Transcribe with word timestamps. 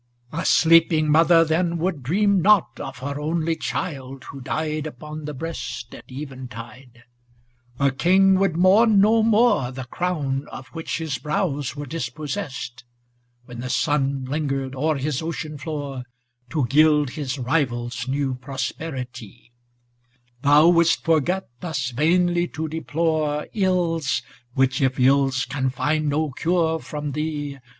320 0.31 0.41
A 0.41 0.45
sleeping 0.47 1.11
mother 1.11 1.45
then 1.45 1.77
would 1.77 2.01
dream 2.01 2.41
not 2.41 2.79
of 2.79 2.97
* 2.97 2.97
Her 2.97 3.19
only 3.21 3.55
child 3.55 4.23
who 4.23 4.41
died 4.41 4.87
upon 4.87 5.25
the 5.25 5.33
breast 5.35 5.93
At 5.93 6.11
eventide; 6.11 7.03
a 7.77 7.91
king 7.91 8.33
would 8.39 8.57
mourn 8.57 8.99
no 8.99 9.21
more 9.21 9.71
The 9.71 9.83
crown 9.83 10.47
of 10.51 10.65
which 10.69 10.97
his 10.97 11.19
brows 11.19 11.75
were 11.75 11.85
dispos 11.85 12.29
sessed 12.35 12.81
* 13.13 13.45
When 13.45 13.59
the 13.59 13.69
sun 13.69 14.25
lingered 14.25 14.73
o'er 14.75 14.95
his 14.97 15.21
ocean 15.21 15.59
floor 15.59 16.01
To 16.49 16.65
gild 16.65 17.11
his 17.11 17.37
rival's 17.37 18.07
new 18.07 18.33
prosperity; 18.33 19.51
Thou 20.41 20.69
wouldst 20.69 21.03
forget 21.03 21.47
thus 21.59 21.91
vainly 21.91 22.47
to 22.47 22.67
deplore 22.67 23.45
* 23.51 23.53
Ills, 23.53 24.23
which, 24.55 24.81
if 24.81 24.99
ills, 24.99 25.45
can 25.45 25.69
find 25.69 26.09
no 26.09 26.31
cure 26.31 26.79
from 26.79 27.11
thee. 27.11 27.59